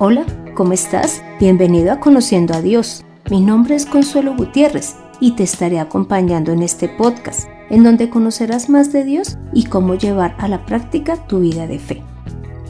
[0.00, 1.24] Hola, ¿cómo estás?
[1.40, 3.04] Bienvenido a Conociendo a Dios.
[3.32, 8.68] Mi nombre es Consuelo Gutiérrez y te estaré acompañando en este podcast, en donde conocerás
[8.68, 12.00] más de Dios y cómo llevar a la práctica tu vida de fe.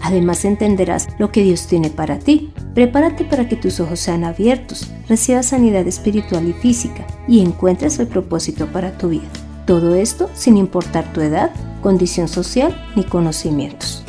[0.01, 2.51] Además entenderás lo que Dios tiene para ti.
[2.72, 8.06] Prepárate para que tus ojos sean abiertos, recibas sanidad espiritual y física y encuentres el
[8.06, 9.29] propósito para tu vida.
[9.67, 11.51] Todo esto sin importar tu edad,
[11.83, 14.03] condición social ni conocimientos.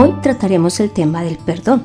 [0.00, 1.82] Hoy trataremos el tema del perdón.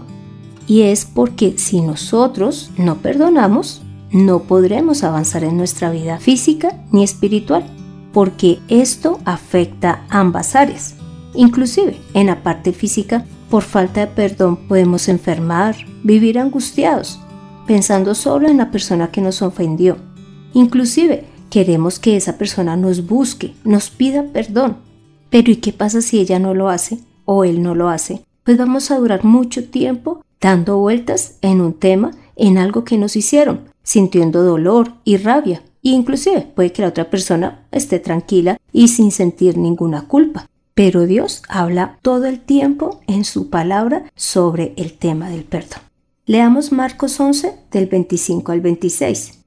[0.67, 3.81] Y es porque si nosotros no perdonamos,
[4.12, 7.66] no podremos avanzar en nuestra vida física ni espiritual,
[8.13, 10.94] porque esto afecta ambas áreas.
[11.34, 17.20] Inclusive, en la parte física, por falta de perdón podemos enfermar, vivir angustiados,
[17.66, 19.98] pensando solo en la persona que nos ofendió.
[20.53, 24.77] Inclusive, queremos que esa persona nos busque, nos pida perdón.
[25.31, 27.00] Pero ¿y qué pasa si ella no lo hace?
[27.26, 31.73] O él no lo hace, pues vamos a durar mucho tiempo dando vueltas en un
[31.73, 36.89] tema, en algo que nos hicieron, sintiendo dolor y rabia, e inclusive puede que la
[36.89, 40.50] otra persona esté tranquila y sin sentir ninguna culpa.
[40.75, 45.81] Pero Dios habla todo el tiempo en su palabra sobre el tema del perdón.
[46.25, 49.40] Leamos Marcos 11 del 25 al 26.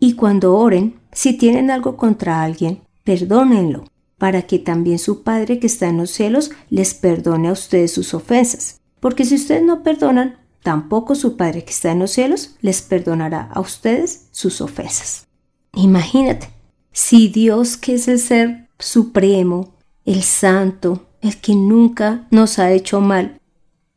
[0.00, 3.84] Y cuando oren, si tienen algo contra alguien, perdónenlo,
[4.18, 8.14] para que también su Padre que está en los cielos les perdone a ustedes sus
[8.14, 8.80] ofensas.
[9.00, 13.50] Porque si ustedes no perdonan, tampoco su Padre que está en los cielos les perdonará
[13.52, 15.26] a ustedes sus ofensas.
[15.74, 16.48] Imagínate,
[16.92, 23.00] si Dios que es el ser supremo, el santo, el que nunca nos ha hecho
[23.00, 23.40] mal,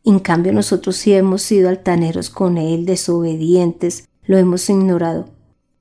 [0.03, 5.29] en cambio nosotros sí hemos sido altaneros con Él, desobedientes, lo hemos ignorado.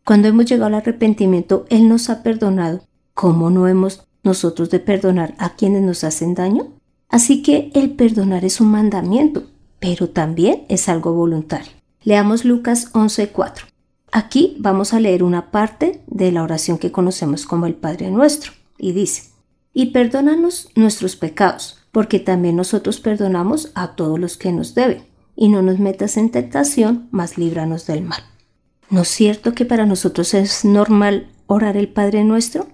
[0.05, 2.81] Cuando hemos llegado al arrepentimiento, Él nos ha perdonado.
[3.15, 6.69] ¿Cómo no hemos nosotros de perdonar a quienes nos hacen daño?
[7.09, 9.45] Así que el perdonar es un mandamiento,
[9.81, 11.73] pero también es algo voluntario.
[12.05, 13.67] Leamos Lucas 11:4.
[14.13, 18.53] Aquí vamos a leer una parte de la oración que conocemos como el Padre Nuestro,
[18.79, 19.33] y dice,
[19.75, 25.03] y perdónanos nuestros pecados, porque también nosotros perdonamos a todos los que nos deben,
[25.37, 28.23] y no nos metas en tentación, mas líbranos del mal.
[28.91, 32.67] ¿No es cierto que para nosotros es normal orar el Padre Nuestro?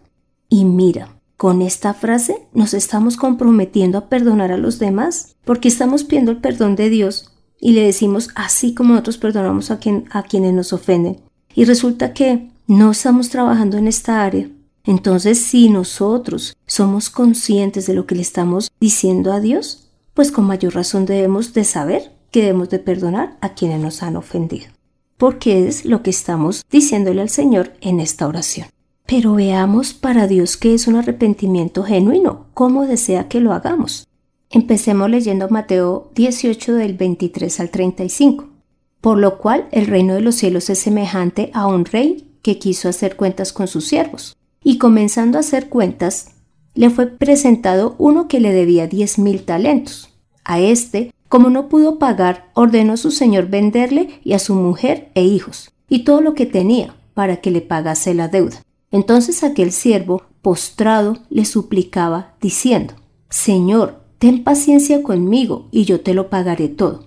[0.48, 1.09] Y mira,
[1.44, 6.38] con esta frase nos estamos comprometiendo a perdonar a los demás, porque estamos pidiendo el
[6.38, 10.72] perdón de Dios y le decimos así como nosotros perdonamos a, quien, a quienes nos
[10.72, 11.21] ofenden.
[11.55, 14.49] Y resulta que no estamos trabajando en esta área.
[14.84, 20.47] Entonces, si nosotros somos conscientes de lo que le estamos diciendo a Dios, pues con
[20.47, 24.69] mayor razón debemos de saber que debemos de perdonar a quienes nos han ofendido.
[25.19, 28.69] Porque es lo que estamos diciéndole al Señor en esta oración.
[29.06, 34.06] Pero veamos para Dios que es un arrepentimiento genuino, cómo desea que lo hagamos.
[34.48, 38.48] Empecemos leyendo Mateo 18 del 23 al 35.
[39.03, 42.88] Por lo cual el reino de los cielos es semejante a un rey que quiso
[42.88, 44.37] hacer cuentas con sus siervos.
[44.62, 46.31] Y comenzando a hacer cuentas,
[46.75, 50.14] le fue presentado uno que le debía diez mil talentos.
[50.44, 55.25] A éste, como no pudo pagar, ordenó su señor venderle y a su mujer e
[55.25, 58.62] hijos, y todo lo que tenía, para que le pagase la deuda.
[58.94, 62.94] Entonces aquel siervo, postrado, le suplicaba, diciendo,
[63.28, 67.05] Señor, ten paciencia conmigo y yo te lo pagaré todo.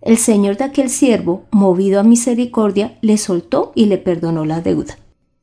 [0.00, 4.98] El señor de aquel siervo, movido a misericordia, le soltó y le perdonó la deuda.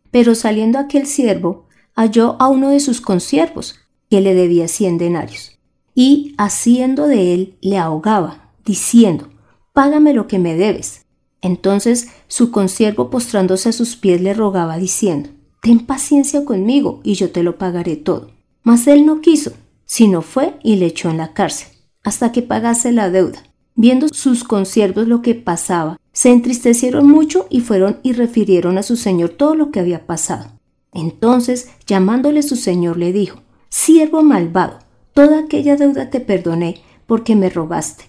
[0.09, 3.75] Pero saliendo aquel siervo, halló a uno de sus consiervos,
[4.09, 5.59] que le debía cien denarios,
[5.93, 9.27] y haciendo de él le ahogaba, diciendo,
[9.71, 11.05] Págame lo que me debes.
[11.43, 15.29] Entonces su consiervo postrándose a sus pies le rogaba, diciendo,
[15.65, 18.29] ten paciencia conmigo y yo te lo pagaré todo.
[18.61, 19.51] Mas él no quiso,
[19.83, 21.69] sino fue y le echó en la cárcel,
[22.03, 23.41] hasta que pagase la deuda.
[23.73, 28.95] Viendo sus consiervos lo que pasaba, se entristecieron mucho y fueron y refirieron a su
[28.95, 30.51] señor todo lo que había pasado.
[30.93, 33.39] Entonces, llamándole su señor, le dijo,
[33.69, 34.77] Siervo malvado,
[35.15, 36.75] toda aquella deuda te perdoné
[37.07, 38.03] porque me rogaste.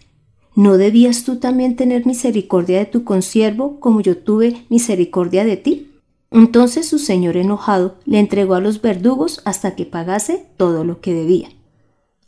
[0.55, 5.96] ¿No debías tú también tener misericordia de tu consiervo como yo tuve misericordia de ti?
[6.37, 11.15] Entonces su señor enojado le entregó a los verdugos hasta que pagase todo lo que
[11.15, 11.49] debía.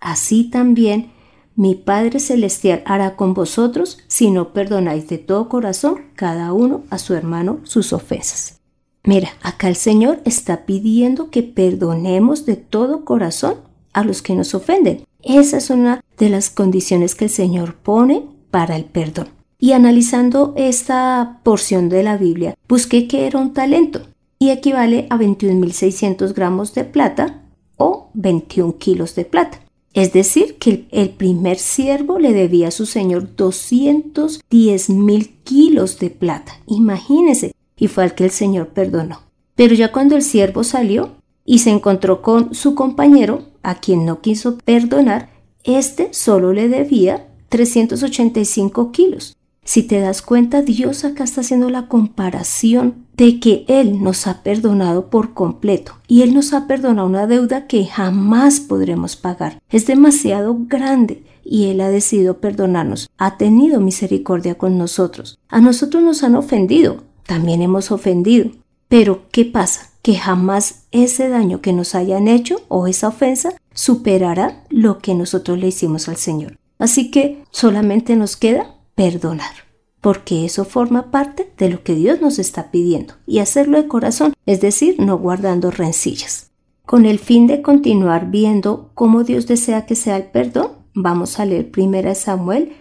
[0.00, 1.10] Así también
[1.55, 6.96] mi Padre Celestial hará con vosotros si no perdonáis de todo corazón cada uno a
[6.96, 8.60] su hermano sus ofensas.
[9.05, 13.56] Mira, acá el Señor está pidiendo que perdonemos de todo corazón
[13.93, 15.05] a los que nos ofenden.
[15.22, 19.38] Esa es una de las condiciones que el Señor pone para el perdón.
[19.60, 24.02] Y analizando esta porción de la Biblia, busqué que era un talento
[24.38, 27.43] y equivale a 21.600 gramos de plata
[27.76, 29.60] o 21 kilos de plata.
[29.94, 36.10] Es decir, que el primer siervo le debía a su señor 210 mil kilos de
[36.10, 36.52] plata.
[36.66, 37.52] Imagínese.
[37.76, 39.22] Y fue al que el señor perdonó.
[39.56, 44.20] Pero ya cuando el siervo salió y se encontró con su compañero, a quien no
[44.20, 45.31] quiso perdonar,
[45.64, 49.38] este solo le debía 385 kilos.
[49.69, 54.43] Si te das cuenta, Dios acá está haciendo la comparación de que Él nos ha
[54.43, 59.61] perdonado por completo y Él nos ha perdonado una deuda que jamás podremos pagar.
[59.69, 63.11] Es demasiado grande y Él ha decidido perdonarnos.
[63.19, 65.38] Ha tenido misericordia con nosotros.
[65.50, 68.50] A nosotros nos han ofendido, también hemos ofendido.
[68.88, 69.91] Pero, ¿qué pasa?
[70.00, 75.59] Que jamás ese daño que nos hayan hecho o esa ofensa superará lo que nosotros
[75.59, 76.56] le hicimos al Señor.
[76.79, 79.55] Así que solamente nos queda perdonar,
[80.00, 84.35] porque eso forma parte de lo que Dios nos está pidiendo, y hacerlo de corazón,
[84.45, 86.50] es decir, no guardando rencillas.
[86.85, 91.45] Con el fin de continuar viendo cómo Dios desea que sea el perdón, vamos a
[91.45, 92.73] leer 1 Samuel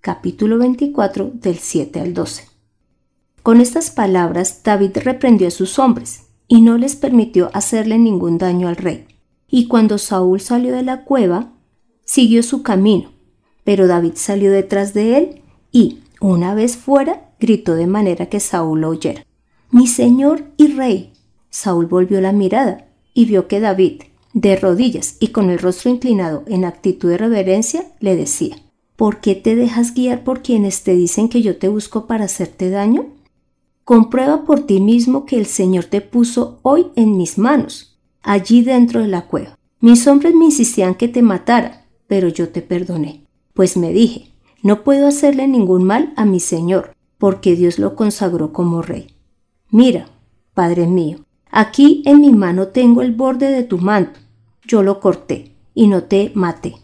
[0.00, 2.44] capítulo 24 del 7 al 12.
[3.42, 8.68] Con estas palabras David reprendió a sus hombres y no les permitió hacerle ningún daño
[8.68, 9.06] al rey.
[9.46, 11.52] Y cuando Saúl salió de la cueva,
[12.06, 13.10] siguió su camino,
[13.62, 15.42] pero David salió detrás de él
[15.76, 19.26] y, una vez fuera, gritó de manera que Saúl lo oyera.
[19.70, 21.12] Mi señor y rey.
[21.50, 26.44] Saúl volvió la mirada y vio que David, de rodillas y con el rostro inclinado
[26.46, 28.56] en actitud de reverencia, le decía,
[28.96, 32.70] ¿Por qué te dejas guiar por quienes te dicen que yo te busco para hacerte
[32.70, 33.08] daño?
[33.84, 39.02] Comprueba por ti mismo que el Señor te puso hoy en mis manos, allí dentro
[39.02, 39.58] de la cueva.
[39.80, 44.32] Mis hombres me insistían que te matara, pero yo te perdoné, pues me dije,
[44.66, 49.14] no puedo hacerle ningún mal a mi Señor, porque Dios lo consagró como rey.
[49.70, 50.08] Mira,
[50.54, 51.18] Padre mío,
[51.52, 54.18] aquí en mi mano tengo el borde de tu manto.
[54.66, 56.74] Yo lo corté y no te maté.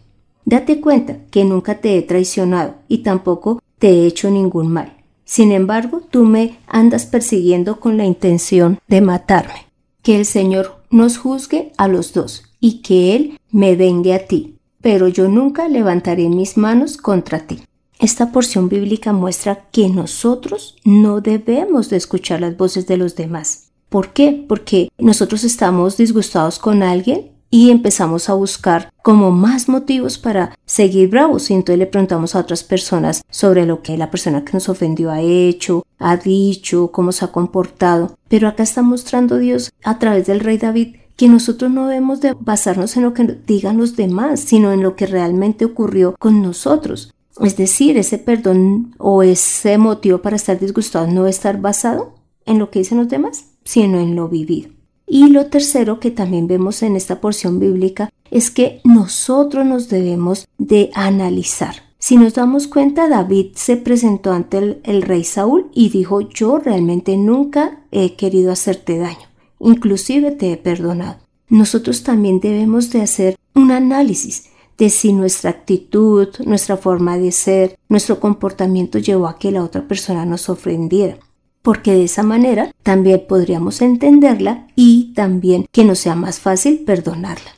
[0.45, 4.93] Date cuenta que nunca te he traicionado y tampoco te he hecho ningún mal.
[5.25, 9.67] Sin embargo, tú me andas persiguiendo con la intención de matarme.
[10.01, 14.55] Que el Señor nos juzgue a los dos y que Él me vengue a ti,
[14.81, 17.59] pero yo nunca levantaré mis manos contra ti.
[18.03, 23.69] Esta porción bíblica muestra que nosotros no debemos de escuchar las voces de los demás.
[23.87, 24.43] ¿Por qué?
[24.45, 31.07] Porque nosotros estamos disgustados con alguien y empezamos a buscar como más motivos para seguir
[31.07, 34.67] bravos y entonces le preguntamos a otras personas sobre lo que la persona que nos
[34.67, 38.17] ofendió ha hecho, ha dicho, cómo se ha comportado.
[38.27, 42.35] Pero acá está mostrando Dios a través del rey David que nosotros no debemos de
[42.37, 47.13] basarnos en lo que digan los demás, sino en lo que realmente ocurrió con nosotros.
[47.41, 52.15] Es decir, ese perdón o ese motivo para estar disgustado no estar basado
[52.45, 54.69] en lo que dicen los demás, sino en lo vivido.
[55.07, 60.47] Y lo tercero que también vemos en esta porción bíblica es que nosotros nos debemos
[60.57, 61.75] de analizar.
[61.99, 66.57] Si nos damos cuenta, David se presentó ante el, el, rey Saúl y dijo, yo
[66.57, 69.27] realmente nunca he querido hacerte daño,
[69.59, 71.19] inclusive te he perdonado.
[71.47, 77.77] Nosotros también debemos de hacer un análisis de si nuestra actitud, nuestra forma de ser,
[77.89, 81.17] nuestro comportamiento llevó a que la otra persona nos ofendiera.
[81.61, 87.51] Porque de esa manera también podríamos entenderla y también que nos sea más fácil perdonarla.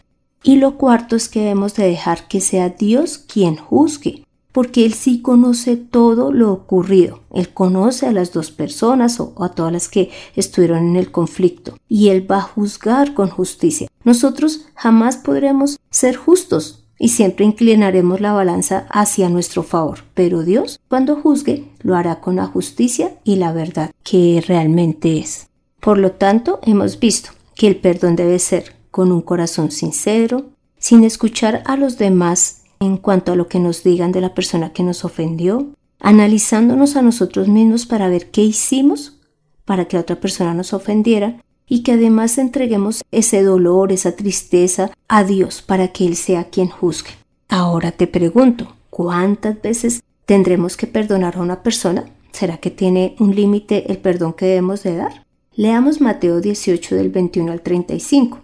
[0.44, 4.94] Y lo cuarto es que debemos de dejar que sea Dios quien juzgue, porque Él
[4.94, 7.22] sí conoce todo lo ocurrido.
[7.34, 11.78] Él conoce a las dos personas o a todas las que estuvieron en el conflicto
[11.90, 13.90] y Él va a juzgar con justicia.
[14.04, 20.00] Nosotros jamás podremos ser justos y siempre inclinaremos la balanza hacia nuestro favor.
[20.14, 25.48] Pero Dios, cuando juzgue, lo hará con la justicia y la verdad que realmente es.
[25.80, 30.46] Por lo tanto, hemos visto que el perdón debe ser con un corazón sincero,
[30.78, 34.72] sin escuchar a los demás en cuanto a lo que nos digan de la persona
[34.72, 35.68] que nos ofendió,
[36.00, 39.20] analizándonos a nosotros mismos para ver qué hicimos
[39.66, 45.24] para que otra persona nos ofendiera y que además entreguemos ese dolor, esa tristeza a
[45.24, 47.12] Dios para que Él sea quien juzgue.
[47.50, 52.06] Ahora te pregunto, ¿cuántas veces tendremos que perdonar a una persona?
[52.32, 55.26] ¿Será que tiene un límite el perdón que debemos de dar?
[55.56, 58.40] Leamos Mateo 18 del 21 al 35.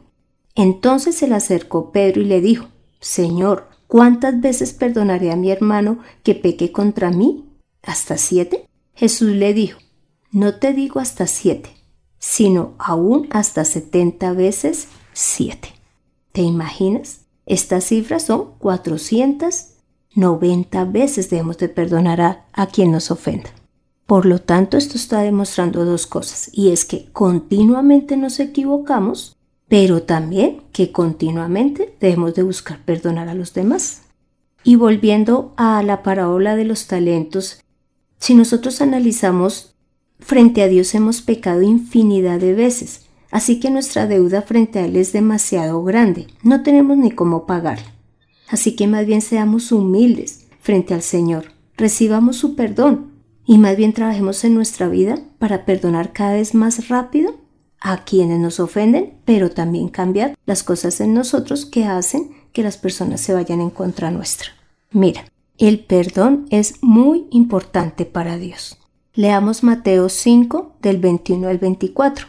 [0.56, 2.68] Entonces se le acercó Pedro y le dijo,
[3.00, 7.46] Señor, ¿cuántas veces perdonaré a mi hermano que peque contra mí?
[7.84, 8.66] ¿Hasta siete?
[8.94, 9.80] Jesús le dijo,
[10.32, 11.81] no te digo hasta siete
[12.22, 15.68] sino aún hasta 70 veces 7.
[16.32, 17.22] ¿Te imaginas?
[17.48, 23.50] Estas cifras son 490 veces debemos de perdonar a, a quien nos ofenda.
[24.06, 29.36] Por lo tanto, esto está demostrando dos cosas, y es que continuamente nos equivocamos,
[29.68, 34.04] pero también que continuamente debemos de buscar perdonar a los demás.
[34.64, 37.64] Y volviendo a la parábola de los talentos,
[38.20, 39.71] si nosotros analizamos,
[40.22, 44.96] frente a Dios hemos pecado infinidad de veces, así que nuestra deuda frente a Él
[44.96, 47.92] es demasiado grande, no tenemos ni cómo pagarla.
[48.48, 53.12] Así que más bien seamos humildes frente al Señor, recibamos su perdón
[53.46, 57.36] y más bien trabajemos en nuestra vida para perdonar cada vez más rápido
[57.80, 62.78] a quienes nos ofenden, pero también cambiar las cosas en nosotros que hacen que las
[62.78, 64.50] personas se vayan en contra nuestra.
[64.92, 65.26] Mira,
[65.58, 68.78] el perdón es muy importante para Dios.
[69.14, 72.28] Leamos Mateo 5 del 21 al 24.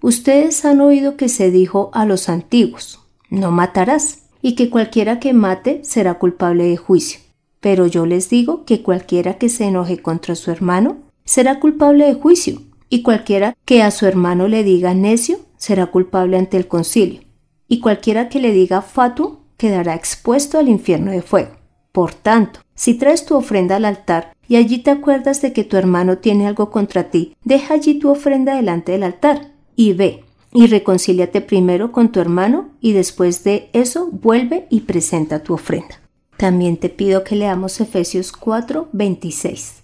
[0.00, 5.34] Ustedes han oído que se dijo a los antiguos, no matarás, y que cualquiera que
[5.34, 7.20] mate será culpable de juicio.
[7.60, 10.96] Pero yo les digo que cualquiera que se enoje contra su hermano
[11.26, 16.38] será culpable de juicio, y cualquiera que a su hermano le diga necio será culpable
[16.38, 17.20] ante el concilio,
[17.68, 21.56] y cualquiera que le diga fatuo quedará expuesto al infierno de fuego.
[21.92, 25.76] Por tanto, si traes tu ofrenda al altar y allí te acuerdas de que tu
[25.76, 30.68] hermano tiene algo contra ti, deja allí tu ofrenda delante del altar y ve y
[30.68, 36.00] reconcíliate primero con tu hermano y después de eso vuelve y presenta tu ofrenda.
[36.38, 39.82] También te pido que leamos Efesios 4, 26.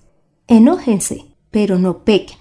[0.48, 2.38] Enójense, pero no pequen.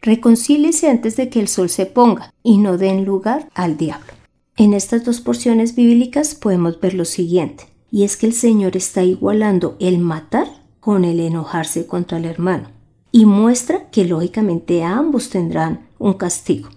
[0.00, 4.12] Reconcíliese antes de que el sol se ponga y no den lugar al diablo.
[4.56, 9.02] En estas dos porciones bíblicas podemos ver lo siguiente, y es que el Señor está
[9.02, 10.48] igualando el matar
[10.84, 12.68] con el enojarse contra el hermano,
[13.10, 16.68] y muestra que lógicamente ambos tendrán un castigo.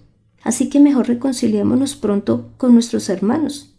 [0.43, 3.75] Así que mejor reconciliémonos pronto con nuestros hermanos,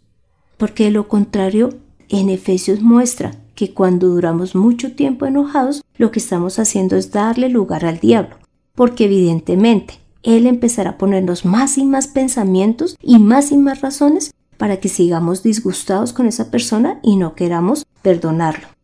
[0.57, 1.69] porque de lo contrario,
[2.09, 7.49] en Efesios muestra que cuando duramos mucho tiempo enojados, lo que estamos haciendo es darle
[7.49, 8.35] lugar al diablo
[8.79, 14.33] porque evidentemente Él empezará a ponernos más y más pensamientos y más y más razones
[14.55, 18.78] para que sigamos disgustados con esa persona y no queramos perdonarlo.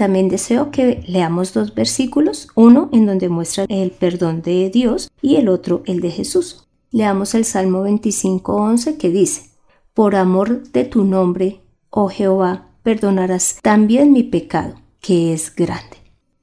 [0.00, 5.36] También deseo que leamos dos versículos, uno en donde muestra el perdón de Dios y
[5.36, 6.66] el otro el de Jesús.
[6.90, 9.50] Leamos el Salmo 25.11 que dice,
[9.92, 15.98] Por amor de tu nombre, oh Jehová, perdonarás también mi pecado, que es grande.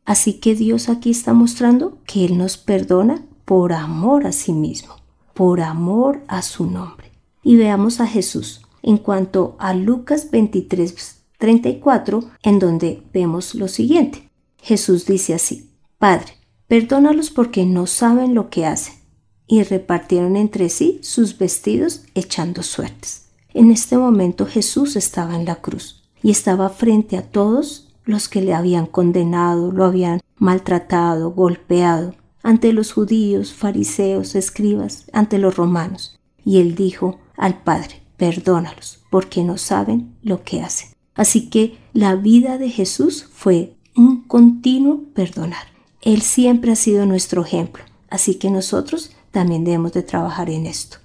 [0.05, 4.97] Así que Dios aquí está mostrando que Él nos perdona por amor a sí mismo,
[5.33, 7.11] por amor a su nombre.
[7.41, 10.93] Y veamos a Jesús en cuanto a Lucas 23,
[11.37, 14.29] 34, en donde vemos lo siguiente.
[14.61, 16.33] Jesús dice así, Padre,
[16.67, 18.95] perdónalos porque no saben lo que hacen.
[19.47, 23.29] Y repartieron entre sí sus vestidos echando suertes.
[23.53, 28.41] En este momento Jesús estaba en la cruz y estaba frente a todos los que
[28.41, 32.13] le habían condenado, lo habían maltratado, golpeado,
[32.43, 36.19] ante los judíos, fariseos, escribas, ante los romanos.
[36.43, 40.96] Y él dijo al Padre, perdónalos, porque no saben lo que hacen.
[41.17, 45.65] Así que la vida de Jesús fue un continuo perdonar.
[46.01, 50.97] Él siempre ha sido nuestro ejemplo, así que nosotros también debemos de trabajar en esto.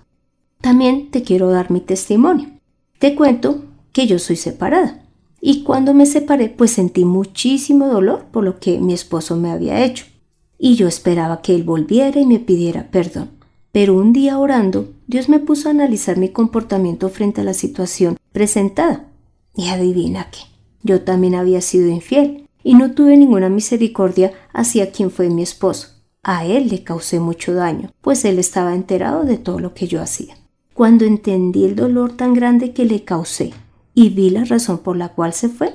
[0.60, 2.50] También te quiero dar mi testimonio.
[2.98, 5.02] Te cuento que yo soy separada.
[5.40, 9.84] Y cuando me separé, pues sentí muchísimo dolor por lo que mi esposo me había
[9.84, 10.04] hecho.
[10.56, 13.30] Y yo esperaba que él volviera y me pidiera perdón.
[13.72, 18.18] Pero un día orando, Dios me puso a analizar mi comportamiento frente a la situación
[18.30, 19.11] presentada.
[19.54, 20.40] Y adivina qué,
[20.82, 25.88] yo también había sido infiel y no tuve ninguna misericordia hacia quien fue mi esposo.
[26.22, 30.00] A él le causé mucho daño, pues él estaba enterado de todo lo que yo
[30.00, 30.36] hacía.
[30.72, 33.52] Cuando entendí el dolor tan grande que le causé
[33.94, 35.74] y vi la razón por la cual se fue,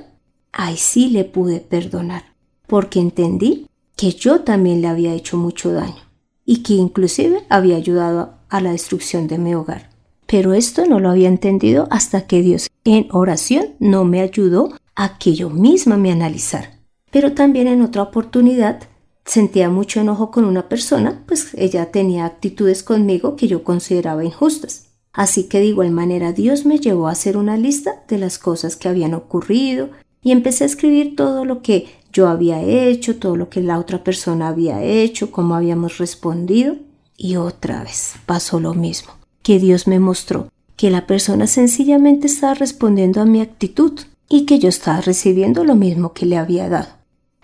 [0.52, 2.34] ahí sí le pude perdonar,
[2.66, 6.02] porque entendí que yo también le había hecho mucho daño
[6.44, 9.90] y que inclusive había ayudado a la destrucción de mi hogar.
[10.30, 15.18] Pero esto no lo había entendido hasta que Dios en oración no me ayudó a
[15.18, 16.78] que yo misma me analizara.
[17.10, 18.82] Pero también en otra oportunidad
[19.24, 24.88] sentía mucho enojo con una persona, pues ella tenía actitudes conmigo que yo consideraba injustas.
[25.14, 28.76] Así que de igual manera Dios me llevó a hacer una lista de las cosas
[28.76, 29.88] que habían ocurrido
[30.22, 34.04] y empecé a escribir todo lo que yo había hecho, todo lo que la otra
[34.04, 36.76] persona había hecho, cómo habíamos respondido.
[37.16, 39.12] Y otra vez pasó lo mismo,
[39.48, 44.58] que Dios me mostró que la persona sencillamente estaba respondiendo a mi actitud y que
[44.58, 46.90] yo estaba recibiendo lo mismo que le había dado.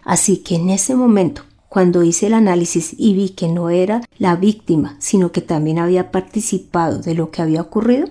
[0.03, 4.37] Así que en ese momento cuando hice el análisis y vi que no era la
[4.37, 8.11] víctima, sino que también había participado de lo que había ocurrido,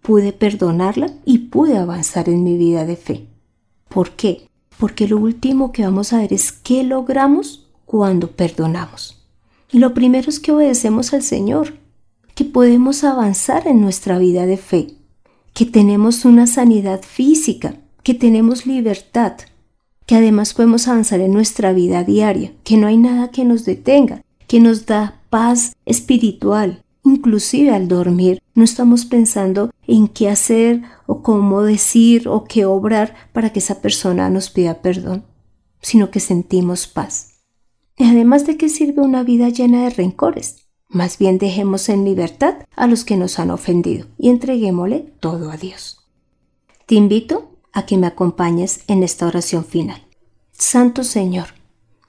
[0.00, 3.26] pude perdonarla y pude avanzar en mi vida de fe.
[3.90, 4.48] ¿Por qué?
[4.78, 9.26] Porque lo último que vamos a ver es qué logramos cuando perdonamos.
[9.70, 11.84] Y lo primero es que obedecemos al Señor.
[12.36, 14.88] Que podemos avanzar en nuestra vida de fe,
[15.54, 19.38] que tenemos una sanidad física, que tenemos libertad,
[20.04, 24.22] que además podemos avanzar en nuestra vida diaria, que no hay nada que nos detenga,
[24.46, 26.82] que nos da paz espiritual.
[27.04, 33.14] Inclusive al dormir no estamos pensando en qué hacer o cómo decir o qué obrar
[33.32, 35.24] para que esa persona nos pida perdón,
[35.80, 37.38] sino que sentimos paz.
[37.96, 42.56] Y además de que sirve una vida llena de rencores, más bien dejemos en libertad
[42.74, 46.06] a los que nos han ofendido y entreguémosle todo a Dios.
[46.86, 50.06] Te invito a que me acompañes en esta oración final.
[50.52, 51.48] Santo Señor,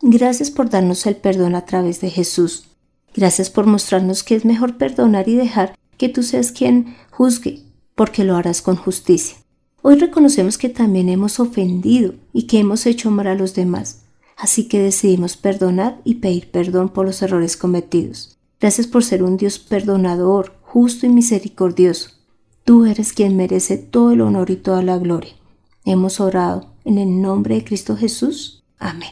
[0.01, 2.69] gracias por darnos el perdón a través de Jesús.
[3.13, 7.63] Gracias por mostrarnos que es mejor perdonar y dejar que tú seas quien juzgue,
[7.95, 9.37] porque lo harás con justicia.
[9.81, 14.03] Hoy reconocemos que también hemos ofendido y que hemos hecho mal a los demás,
[14.37, 18.36] así que decidimos perdonar y pedir perdón por los errores cometidos.
[18.59, 22.09] Gracias por ser un Dios perdonador, justo y misericordioso.
[22.63, 25.33] Tú eres quien merece todo el honor y toda la gloria.
[25.85, 28.63] Hemos orado en el nombre de Cristo Jesús.
[28.79, 29.11] Amén.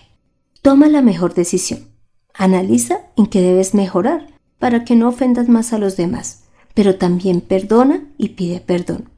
[0.61, 1.87] Toma la mejor decisión.
[2.33, 4.27] Analiza en qué debes mejorar
[4.59, 9.09] para que no ofendas más a los demás, pero también perdona y pide perdón.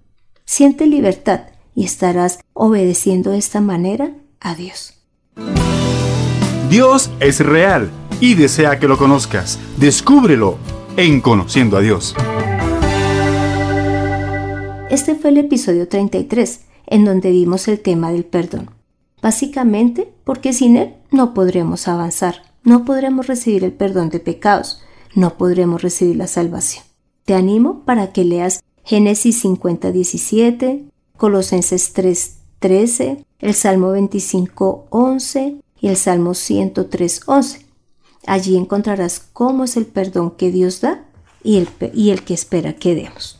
[0.45, 1.41] Siente libertad
[1.73, 4.93] y estarás obedeciendo de esta manera a Dios.
[6.69, 9.59] Dios es real y desea que lo conozcas.
[9.77, 10.57] Descúbrelo
[10.95, 12.15] en Conociendo a Dios.
[14.89, 18.71] Este fue el episodio 33, en donde vimos el tema del perdón.
[19.21, 24.81] Básicamente porque sin él no podremos avanzar, no podremos recibir el perdón de pecados,
[25.13, 26.83] no podremos recibir la salvación.
[27.25, 30.85] Te animo para que leas Génesis 50, 17,
[31.17, 37.66] Colosenses 3, 13, el Salmo 25, 11, y el Salmo 103.11.
[38.27, 41.05] Allí encontrarás cómo es el perdón que Dios da
[41.43, 43.39] y el, y el que espera que demos.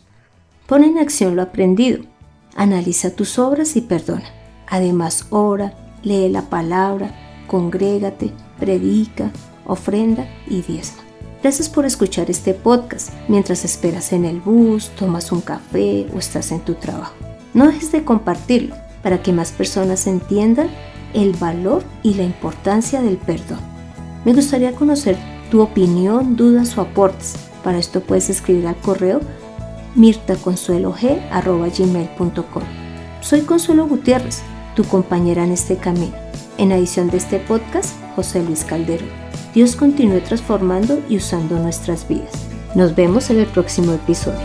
[0.65, 2.03] Pon en acción lo aprendido.
[2.55, 4.29] Analiza tus obras y perdona.
[4.65, 7.13] Además, ora, lee la palabra,
[7.47, 9.31] congrégate, predica,
[9.65, 11.03] ofrenda y diezma.
[11.43, 16.51] Gracias por escuchar este podcast mientras esperas en el bus, tomas un café o estás
[16.51, 17.13] en tu trabajo.
[17.53, 20.69] No dejes de compartirlo para que más personas entiendan
[21.13, 23.76] el valor y la importancia del perdón.
[24.27, 25.17] Me gustaría conocer
[25.49, 27.37] tu opinión, dudas o aportes.
[27.63, 29.21] Para esto puedes escribir al correo
[29.95, 32.63] mirtaconsuelog.com.
[33.21, 34.41] Soy Consuelo Gutiérrez,
[34.75, 36.13] tu compañera en este camino.
[36.57, 39.07] En adición de este podcast, José Luis Calderón.
[39.53, 42.33] Dios continúe transformando y usando nuestras vidas.
[42.75, 44.43] Nos vemos en el próximo episodio.